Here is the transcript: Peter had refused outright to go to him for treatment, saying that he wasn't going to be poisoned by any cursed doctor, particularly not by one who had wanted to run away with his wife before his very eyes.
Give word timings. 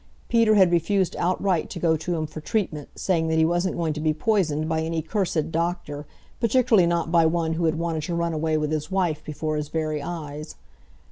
Peter 0.29 0.55
had 0.55 0.71
refused 0.71 1.15
outright 1.19 1.69
to 1.69 1.77
go 1.77 1.95
to 1.95 2.15
him 2.15 2.25
for 2.25 2.41
treatment, 2.41 2.89
saying 2.95 3.27
that 3.27 3.37
he 3.37 3.45
wasn't 3.45 3.77
going 3.77 3.93
to 3.93 4.01
be 4.01 4.15
poisoned 4.15 4.67
by 4.67 4.81
any 4.81 4.99
cursed 4.99 5.51
doctor, 5.51 6.07
particularly 6.39 6.87
not 6.87 7.11
by 7.11 7.23
one 7.23 7.53
who 7.53 7.65
had 7.65 7.75
wanted 7.75 8.01
to 8.01 8.15
run 8.15 8.33
away 8.33 8.57
with 8.57 8.71
his 8.71 8.89
wife 8.89 9.23
before 9.23 9.57
his 9.57 9.67
very 9.69 10.01
eyes. 10.01 10.55